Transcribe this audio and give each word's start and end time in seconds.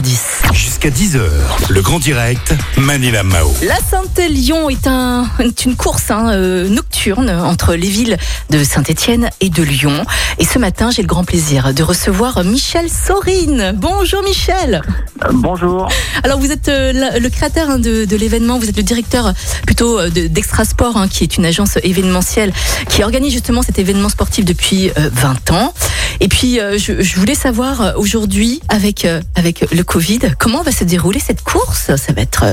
10. 0.00 0.42
Jusqu'à 0.52 0.90
10h, 0.90 1.20
le 1.68 1.80
grand 1.80 1.98
direct, 1.98 2.54
Manila 2.76 3.22
Mao. 3.22 3.52
La 3.62 3.76
Sainte-Lyon 3.76 4.68
est, 4.68 4.86
un, 4.86 5.26
est 5.38 5.64
une 5.64 5.76
course 5.76 6.10
hein, 6.10 6.30
euh, 6.32 6.68
nocturne 6.68 7.30
entre 7.30 7.74
les 7.74 7.88
villes 7.88 8.16
de 8.50 8.64
Saint-Étienne 8.64 9.30
et 9.40 9.48
de 9.48 9.62
Lyon. 9.62 10.04
Et 10.38 10.44
ce 10.44 10.58
matin, 10.58 10.90
j'ai 10.90 11.02
le 11.02 11.08
grand 11.08 11.24
plaisir 11.24 11.72
de 11.72 11.82
recevoir 11.82 12.42
Michel 12.44 12.88
Sorine. 12.90 13.72
Bonjour 13.76 14.22
Michel. 14.24 14.82
Euh, 15.24 15.28
Bonjour. 15.32 15.88
Alors 16.24 16.38
vous 16.40 16.50
êtes 16.50 16.68
euh, 16.68 16.92
la- 16.92 17.18
le 17.18 17.28
créateur 17.30 17.70
hein, 17.70 17.78
de, 17.78 18.04
de 18.04 18.16
l'événement, 18.16 18.58
vous 18.58 18.68
êtes 18.68 18.76
le 18.76 18.82
directeur 18.82 19.32
plutôt 19.66 19.98
euh, 20.00 20.10
de- 20.10 20.26
d'Extra 20.26 20.64
Sport, 20.64 20.96
hein, 20.96 21.08
qui 21.08 21.22
est 21.24 21.36
une 21.36 21.46
agence 21.46 21.78
événementielle 21.82 22.52
qui 22.88 23.02
organise 23.04 23.32
justement 23.32 23.62
cet 23.62 23.78
événement 23.78 24.08
sportif 24.08 24.44
depuis 24.44 24.90
euh, 24.98 25.10
20 25.12 25.50
ans. 25.52 25.72
Et 26.20 26.28
puis 26.28 26.60
euh, 26.60 26.78
je, 26.78 27.16
voulais 27.16 27.34
savoir 27.34 27.80
euh, 27.80 27.92
aujourd'hui, 27.96 28.60
avec, 28.68 29.04
euh, 29.04 29.20
avec 29.34 29.70
le 29.72 29.82
Covid, 29.82 30.20
comment 30.38 30.62
va 30.62 30.72
se 30.72 30.84
dérouler 30.84 31.20
cette 31.20 31.42
course? 31.42 31.94
Ça 31.96 32.12
va 32.12 32.22
être 32.22 32.44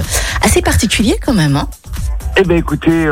assez 0.41 0.61
particulier 0.61 1.15
quand 1.23 1.33
même. 1.33 1.55
Hein? 1.55 1.67
Eh 2.35 2.43
bien, 2.43 2.57
écoutez, 2.57 3.07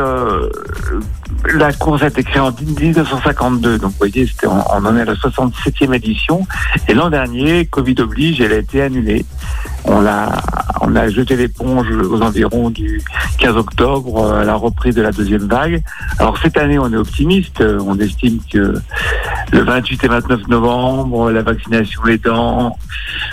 la 1.54 1.72
course 1.72 2.02
a 2.02 2.08
été 2.08 2.22
créée 2.22 2.40
en 2.40 2.52
1952, 2.52 3.78
donc 3.78 3.90
vous 3.92 3.98
voyez, 3.98 4.28
on, 4.44 4.48
on 4.48 4.86
en 4.86 4.96
est 4.96 5.02
à 5.02 5.04
la 5.04 5.14
67e 5.14 5.94
édition. 5.94 6.46
Et 6.88 6.94
l'an 6.94 7.10
dernier, 7.10 7.66
Covid 7.66 7.96
oblige, 8.00 8.40
elle 8.40 8.52
a 8.52 8.58
été 8.58 8.82
annulée. 8.82 9.24
On 9.84 10.00
l'a, 10.00 10.30
on 10.80 10.94
a 10.94 11.08
jeté 11.08 11.36
l'éponge 11.36 11.90
aux 11.90 12.22
environs 12.22 12.70
du 12.70 13.02
15 13.38 13.56
octobre 13.56 14.24
euh, 14.24 14.42
à 14.42 14.44
la 14.44 14.54
reprise 14.54 14.94
de 14.94 15.02
la 15.02 15.10
deuxième 15.10 15.48
vague. 15.48 15.82
Alors 16.18 16.38
cette 16.38 16.56
année, 16.56 16.78
on 16.78 16.92
est 16.92 16.96
optimiste. 16.96 17.60
Euh, 17.60 17.78
On 17.84 17.98
estime 17.98 18.38
que 18.52 18.74
le 19.52 19.60
28 19.60 20.04
et 20.04 20.08
29 20.08 20.48
novembre, 20.48 21.30
la 21.30 21.42
vaccination 21.42 22.06
aidant, 22.06 22.76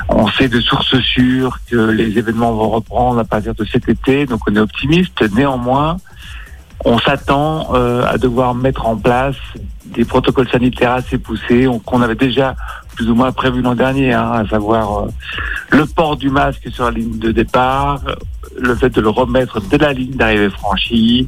on 0.10 0.28
sait 0.28 0.48
de 0.48 0.60
sources 0.60 1.00
sûres 1.00 1.60
que 1.70 1.92
les 1.92 2.18
événements 2.18 2.52
vont 2.54 2.70
reprendre 2.70 3.20
à 3.20 3.24
partir 3.24 3.54
de 3.54 3.64
cet 3.66 3.88
été, 3.88 4.26
donc 4.26 4.42
on 4.50 4.56
est 4.56 4.60
optimiste. 4.60 5.22
Néanmoins, 5.34 5.98
on 6.86 6.98
s'attend 7.00 7.74
euh, 7.76 8.04
à 8.08 8.18
devoir 8.18 8.56
mettre 8.56 8.86
en 8.86 8.96
place 8.96 9.36
des 9.86 10.06
protocoles 10.06 10.48
sanitaires 10.50 10.94
assez 10.94 11.18
poussés 11.18 11.68
on- 11.68 11.80
qu'on 11.80 12.02
avait 12.02 12.16
déjà 12.16 12.56
plus 12.96 13.10
ou 13.10 13.16
moins 13.16 13.32
prévu 13.32 13.62
l'an 13.62 13.76
dernier, 13.76 14.14
hein, 14.14 14.32
à 14.44 14.48
savoir 14.48 15.00
euh, 15.00 15.08
le 15.72 15.86
port 15.86 16.18
du 16.18 16.30
masque 16.30 16.68
sur 16.72 16.84
la 16.86 16.92
ligne 16.92 17.18
de 17.18 17.32
départ, 17.32 18.02
le 18.60 18.76
fait 18.76 18.90
de 18.90 19.00
le 19.00 19.08
remettre 19.10 19.62
dès 19.62 19.78
la 19.78 19.94
ligne 19.94 20.12
d'arrivée 20.16 20.50
franchie, 20.50 21.28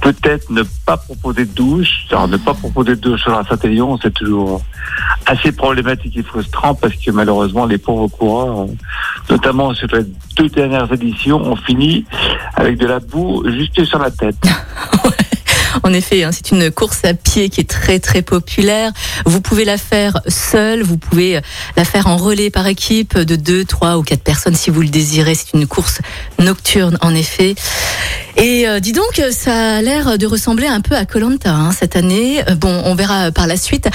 peut-être 0.00 0.48
ne 0.50 0.62
pas 0.86 0.96
proposer 0.96 1.44
de 1.44 1.52
douche. 1.52 2.06
Alors 2.10 2.28
ne 2.28 2.38
pas 2.38 2.54
proposer 2.54 2.96
de 2.96 3.00
douche 3.00 3.20
sur 3.22 3.32
la 3.32 3.44
Saint-Élion, 3.44 3.98
c'est 4.00 4.14
toujours 4.14 4.62
assez 5.26 5.52
problématique 5.52 6.16
et 6.16 6.22
frustrant 6.22 6.74
parce 6.74 6.94
que 6.94 7.10
malheureusement 7.10 7.66
les 7.66 7.78
pauvres 7.78 8.08
coureurs, 8.08 8.62
euh, 8.62 8.66
notamment 9.28 9.74
sur 9.74 9.88
les 9.88 10.04
deux 10.36 10.48
dernières 10.48 10.90
éditions, 10.92 11.36
ont 11.42 11.56
fini 11.56 12.06
avec 12.54 12.78
de 12.78 12.86
la 12.86 13.00
boue 13.00 13.44
juste 13.50 13.84
sur 13.84 13.98
la 13.98 14.10
tête. 14.10 14.36
En 15.82 15.92
effet, 15.92 16.24
hein, 16.24 16.30
c'est 16.32 16.50
une 16.50 16.70
course 16.70 17.04
à 17.04 17.14
pied 17.14 17.48
qui 17.48 17.60
est 17.60 17.68
très 17.68 17.98
très 17.98 18.22
populaire. 18.22 18.92
Vous 19.26 19.40
pouvez 19.40 19.64
la 19.64 19.78
faire 19.78 20.20
seule, 20.28 20.82
vous 20.82 20.96
pouvez 20.98 21.40
la 21.76 21.84
faire 21.84 22.06
en 22.06 22.16
relais 22.16 22.50
par 22.50 22.66
équipe 22.66 23.18
de 23.18 23.36
deux, 23.36 23.64
trois 23.64 23.98
ou 23.98 24.02
quatre 24.02 24.22
personnes 24.22 24.54
si 24.54 24.70
vous 24.70 24.82
le 24.82 24.88
désirez. 24.88 25.34
C'est 25.34 25.54
une 25.54 25.66
course 25.66 26.00
nocturne 26.38 26.98
en 27.00 27.14
effet. 27.14 27.54
Et 28.36 28.66
euh, 28.66 28.80
dis 28.80 28.92
donc, 28.92 29.20
ça 29.30 29.76
a 29.76 29.82
l'air 29.82 30.16
de 30.16 30.26
ressembler 30.26 30.66
un 30.66 30.80
peu 30.80 30.96
à 30.96 31.04
Colanta 31.04 31.52
hein, 31.52 31.72
cette 31.72 31.96
année. 31.96 32.42
Euh, 32.48 32.54
Bon, 32.62 32.82
on 32.84 32.94
verra 32.94 33.32
par 33.32 33.46
la 33.48 33.56
suite. 33.56 33.88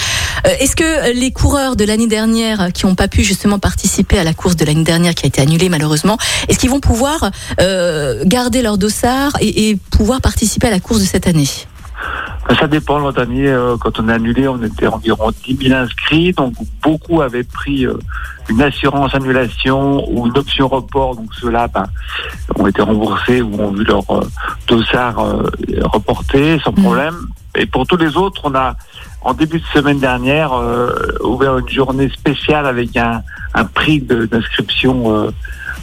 Euh, 0.46 0.50
Est-ce 0.60 0.76
que 0.76 1.14
les 1.14 1.32
coureurs 1.32 1.76
de 1.78 1.86
l'année 1.86 2.08
dernière 2.08 2.74
qui 2.74 2.86
n'ont 2.86 2.96
pas 2.96 3.08
pu 3.08 3.24
justement 3.24 3.60
participer 3.60 4.20
à 4.20 4.24
la 4.26 4.34
course 4.34 4.58
de 4.58 4.66
l'année 4.66 4.84
dernière 4.84 5.16
qui 5.16 5.26
a 5.26 5.28
été 5.28 5.42
annulée 5.42 5.70
malheureusement, 5.70 6.18
est-ce 6.50 6.60
qu'ils 6.60 6.70
vont 6.70 6.82
pouvoir 6.82 7.32
euh, 7.62 8.24
garder 8.26 8.62
leur 8.62 8.78
dossard 8.78 9.32
et, 9.40 9.70
et 9.70 9.76
pouvoir 9.76 10.20
participer 10.22 10.68
à 10.68 10.72
la 10.72 10.80
course 10.82 11.00
de 11.00 11.06
cette 11.06 11.28
année? 11.28 11.48
Ça 12.60 12.68
dépend. 12.68 12.98
L'an 13.00 13.12
dernier, 13.12 13.50
euh, 13.50 13.76
quand 13.78 14.00
on 14.00 14.08
a 14.08 14.14
annulé, 14.16 14.48
on 14.48 14.62
était 14.64 14.88
environ 14.88 15.32
10 15.46 15.68
000 15.68 15.78
inscrits. 15.80 16.32
Donc, 16.32 16.54
beaucoup 16.82 17.22
avaient 17.22 17.44
pris 17.44 17.86
euh, 17.86 17.94
une 18.50 18.62
assurance 18.62 19.14
annulation 19.14 20.10
ou 20.10 20.28
une 20.28 20.38
option 20.38 20.68
report. 20.68 21.16
Donc, 21.18 21.34
ceux-là 21.40 21.68
ben, 21.68 21.84
ont 22.56 22.66
été 22.68 22.82
remboursés 22.82 23.42
ou 23.42 23.62
ont 23.62 23.72
vu 23.72 23.84
leur 23.84 24.10
euh, 24.12 24.22
dossard 24.68 25.18
reporté 25.84 26.60
sans 26.60 26.72
Mhm. 26.72 26.84
problème. 26.84 27.16
Et 27.56 27.66
pour 27.66 27.86
tous 27.88 27.98
les 27.98 28.16
autres, 28.16 28.42
on 28.46 28.54
a, 28.56 28.76
en 29.22 29.34
début 29.34 29.60
de 29.60 29.66
semaine 29.74 30.00
dernière, 30.00 30.54
euh, 30.54 30.94
ouvert 31.24 31.58
une 31.58 31.68
journée 31.70 32.10
spéciale 32.10 32.66
avec 32.66 32.96
un, 32.96 33.22
un 33.56 33.66
prix 33.66 34.00
d'inscription 34.00 35.14
euh, 35.14 35.32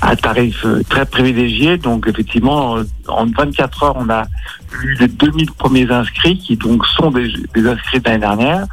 à 0.04 0.16
tarif 0.16 0.64
euh, 0.64 0.82
très 0.88 1.06
privilégié. 1.06 1.78
Donc, 1.78 2.06
effectivement, 2.06 2.76
euh, 2.76 2.84
en 3.08 3.26
24 3.26 3.82
heures, 3.82 3.96
on 3.96 4.08
a 4.10 4.24
eu 4.82 4.94
les 5.00 5.08
2000 5.08 5.50
premiers 5.52 5.90
inscrits 5.90 6.38
qui 6.38 6.56
donc 6.56 6.84
sont 6.86 7.10
des, 7.10 7.32
des 7.54 7.66
inscrits 7.66 8.00
de 8.00 8.04
l'année 8.08 8.20
dernière. 8.20 8.66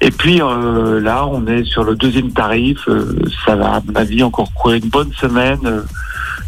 Et 0.00 0.10
puis 0.10 0.42
euh, 0.42 1.00
là, 1.00 1.26
on 1.26 1.46
est 1.46 1.64
sur 1.64 1.84
le 1.84 1.94
deuxième 1.94 2.30
tarif. 2.32 2.80
Euh, 2.88 3.16
ça 3.46 3.56
va, 3.56 3.76
à 3.76 3.80
mon 3.86 3.94
avis, 3.94 4.22
encore 4.22 4.52
courir 4.52 4.82
une 4.82 4.90
bonne 4.90 5.12
semaine 5.14 5.60
euh, 5.64 5.82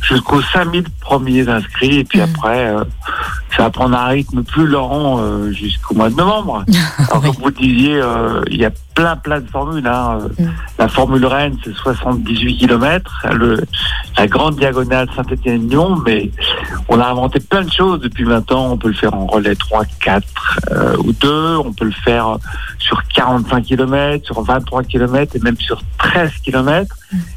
jusqu'aux 0.03 0.43
5000 0.43 0.85
premiers 1.01 1.49
inscrits. 1.49 2.01
Et 2.01 2.05
puis 2.05 2.21
Mhm. 2.21 2.29
après, 2.35 2.67
euh, 2.75 2.85
ça 3.59 3.65
va 3.65 3.71
prendre 3.71 3.99
un 3.99 4.07
rythme 4.07 4.45
plus 4.45 4.69
lent 4.69 5.17
euh, 5.19 5.51
jusqu'au 5.51 5.93
mois 5.97 6.09
de 6.11 6.15
novembre. 6.15 6.65
Alors, 7.11 7.23
Oui. 7.25 7.31
comme 7.33 7.43
vous 7.43 7.49
le 7.49 7.55
disiez, 7.55 8.01
euh, 8.01 8.41
il 8.51 8.57
y 8.59 8.65
a 8.65 8.71
plein, 8.95 9.17
plein 9.17 9.41
de 9.41 9.49
formules. 9.51 9.85
Hein. 9.87 10.19
Mhm. 10.39 10.53
La 10.79 10.87
Formule 10.89 11.27
Rennes, 11.27 11.57
c'est 11.65 11.75
78 11.75 12.57
km. 12.57 13.27
Le, 13.33 13.61
la 14.17 14.27
grande 14.29 14.57
diagonale 14.57 15.09
Saint-Étienne-Lyon, 15.17 16.03
mais 16.07 16.31
on 16.89 17.01
a 17.01 17.07
inventé 17.07 17.41
plein 17.41 17.63
de 17.63 17.71
choses 17.73 17.99
depuis 18.01 18.23
20 18.25 18.53
ans. 18.53 18.69
On 18.73 18.77
peut 18.79 18.89
le 18.89 18.95
faire 18.95 19.13
en 19.15 19.27
relais 19.27 19.57
3, 19.57 19.85
4 20.05 20.25
euh, 20.71 20.97
ou 21.05 21.13
2. 21.13 21.57
On 21.57 21.73
peut 21.73 21.85
le 21.87 21.91
faire 21.91 22.39
sur 22.79 23.03
45 23.09 23.65
km, 23.65 24.25
sur 24.25 24.41
23 24.41 24.85
km 24.85 25.35
et 25.35 25.41
même 25.41 25.57
sur 25.59 25.81
13 25.99 26.31
km. 26.45 26.95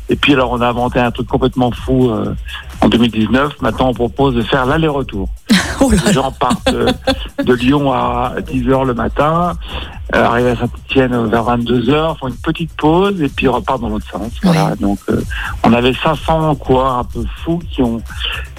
Et 0.09 0.15
puis 0.15 0.33
alors, 0.33 0.51
on 0.51 0.61
a 0.61 0.67
inventé 0.67 0.99
un 0.99 1.09
truc 1.09 1.27
complètement 1.27 1.71
fou 1.71 2.11
euh, 2.11 2.35
en 2.81 2.89
2019. 2.89 3.61
Maintenant, 3.61 3.89
on 3.89 3.93
propose 3.93 4.35
de 4.35 4.43
faire 4.43 4.67
l'aller-retour. 4.67 5.29
Oh 5.81 5.91
Les 6.05 6.13
gens 6.13 6.31
partent 6.31 6.73
de 6.73 7.53
Lyon 7.53 7.91
à 7.91 8.33
10h 8.39 8.85
le 8.85 8.93
matin, 8.93 9.57
euh, 10.15 10.23
arrivent 10.25 10.47
à 10.47 10.55
Saint-Etienne 10.57 11.27
vers 11.27 11.43
22h, 11.43 12.17
font 12.19 12.27
une 12.27 12.35
petite 12.35 12.71
pause 12.73 13.19
et 13.21 13.29
puis 13.29 13.47
repartent 13.47 13.81
dans 13.81 13.89
l'autre 13.89 14.05
sens. 14.11 14.31
Voilà. 14.43 14.75
Donc, 14.79 14.99
euh, 15.09 15.21
on 15.63 15.73
avait 15.73 15.93
500 15.93 16.53
coureurs 16.55 16.99
un 16.99 17.03
peu 17.03 17.23
fous 17.43 17.59
qui 17.71 17.81
ont 17.81 18.01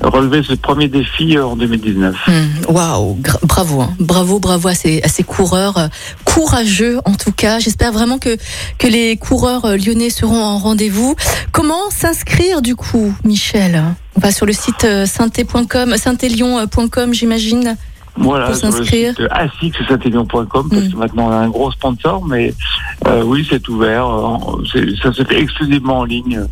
relevé 0.03 0.43
ce 0.43 0.55
premier 0.55 0.88
défi 0.88 1.37
euh, 1.37 1.47
en 1.47 1.56
2019. 1.56 2.16
Hmm, 2.27 2.72
Waouh, 2.75 3.19
gra- 3.21 3.38
bravo, 3.44 3.81
hein. 3.82 3.94
bravo, 4.00 4.38
bravo 4.41 4.69
à 4.69 4.75
ces, 4.75 5.00
à 5.03 5.09
ces 5.09 5.22
coureurs 5.22 5.78
euh, 5.78 5.88
courageux 6.25 6.99
en 7.05 7.15
tout 7.15 7.32
cas. 7.32 7.59
J'espère 7.61 7.93
vraiment 7.93 8.19
que 8.19 8.37
que 8.78 8.87
les 8.88 9.16
coureurs 9.16 9.66
lyonnais 9.77 10.11
seront 10.11 10.43
en 10.43 10.59
rendez-vous. 10.59 11.15
Comment 11.53 11.91
s'inscrire 11.91 12.62
du 12.62 12.75
coup, 12.77 13.15
Michel? 13.25 13.82
On 14.17 14.21
va 14.21 14.31
sur 14.31 14.47
le 14.47 14.53
site 14.53 14.84
euh, 14.84 15.06
sainté.com, 15.06 15.97
saintélion.com, 15.97 17.15
j'imagine. 17.15 17.77
Voilà, 18.15 18.47
Pour 18.49 18.56
s'inscrire. 18.56 19.15
site 19.17 19.27
asixsaintélion.com 19.31 20.69
parce 20.71 20.83
Mm. 20.84 20.91
que 20.93 20.97
maintenant 20.97 21.28
on 21.28 21.31
a 21.33 21.37
un 21.37 21.49
gros 21.49 21.71
sponsor, 21.73 22.23
mais 22.27 22.53
euh, 23.06 23.23
oui, 23.23 23.47
c'est 23.49 23.67
ouvert. 23.69 24.06
Euh, 24.06 24.93
Ça 25.03 25.12
se 25.15 25.25
fait 25.25 25.41
exclusivement 25.41 26.00
en 26.00 26.05
ligne. 26.05 26.43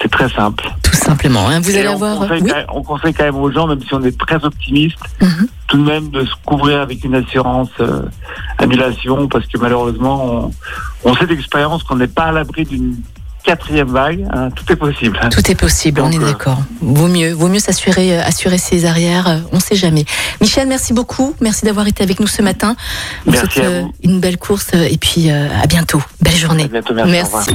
C'est 0.00 0.10
très 0.10 0.28
simple. 0.28 0.64
Tout 0.82 0.94
simplement. 0.96 1.48
hein. 1.48 1.60
Vous 1.60 1.70
Et 1.76 1.80
allez 1.80 1.88
on 1.88 1.94
avoir. 1.94 2.18
conseille, 2.18 2.42
Oui. 2.42 2.48
quand 2.50 2.56
même, 2.56 2.66
on 2.72 2.82
conseille 2.82 3.14
quand 3.14 3.24
même 3.24 3.36
aux 3.36 3.50
gens, 3.50 3.66
même 3.66 3.80
si 3.82 3.92
on 3.94 4.02
est 4.04 4.16
très 4.18 4.44
optimiste, 4.44 4.98
Mhm. 5.20 5.48
tout 5.68 5.76
de 5.78 5.82
même 5.82 6.10
de 6.10 6.24
se 6.24 6.32
couvrir 6.44 6.80
avec 6.80 7.04
une 7.04 7.14
assurance 7.16 7.70
euh, 7.80 8.02
annulation, 8.58 9.26
parce 9.28 9.46
que 9.46 9.58
malheureusement, 9.58 10.50
on, 11.04 11.10
on 11.10 11.14
sait 11.16 11.26
d'expérience 11.26 11.82
qu'on 11.82 11.96
n'est 11.96 12.06
pas 12.08 12.24
à 12.26 12.32
l'abri 12.32 12.64
d'une 12.64 12.96
quatrième 13.42 13.88
vague. 13.90 14.26
hein. 14.32 14.50
tout 14.50 14.70
est 14.72 14.76
possible. 14.76 15.18
Tout 15.30 15.50
est 15.50 15.54
possible, 15.54 16.00
on 16.00 16.10
est 16.10 16.18
euh, 16.18 16.24
d'accord. 16.26 16.62
Vaut 16.80 17.08
mieux, 17.08 17.32
vaut 17.32 17.48
mieux 17.48 17.58
s'assurer, 17.58 18.18
euh, 18.18 18.22
assurer 18.24 18.58
ses 18.58 18.84
arrières. 18.84 19.28
euh, 19.28 19.38
On 19.52 19.60
sait 19.60 19.76
jamais. 19.76 20.04
Michel, 20.40 20.68
merci 20.68 20.92
beaucoup. 20.92 21.34
Merci 21.40 21.64
d'avoir 21.64 21.86
été 21.86 22.02
avec 22.02 22.20
nous 22.20 22.26
ce 22.26 22.42
matin. 22.42 22.76
On 23.26 23.32
Merci 23.32 23.46
souhaite 23.54 23.66
à 23.66 23.80
vous. 23.82 23.92
une 24.02 24.20
belle 24.20 24.38
course 24.38 24.68
et 24.74 24.96
puis 24.98 25.30
euh, 25.30 25.48
à 25.62 25.66
bientôt. 25.66 26.02
Belle 26.20 26.36
journée. 26.36 26.64
À 26.64 26.68
bientôt, 26.68 26.94
merci. 26.94 27.50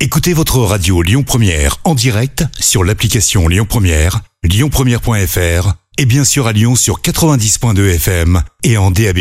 Écoutez 0.00 0.32
votre 0.32 0.58
radio 0.60 1.02
Lyon 1.02 1.24
Première 1.24 1.76
en 1.84 1.94
direct 1.94 2.44
sur 2.58 2.84
l'application 2.84 3.48
Lyon 3.48 3.66
Première, 3.68 4.20
lyonpremière.fr 4.44 5.72
et 6.00 6.06
bien 6.06 6.22
sûr 6.24 6.46
à 6.46 6.52
Lyon 6.52 6.76
sur 6.76 7.00
90.2 7.00 7.94
FM 7.96 8.40
et 8.62 8.76
en 8.78 8.92
DAB+. 8.92 9.18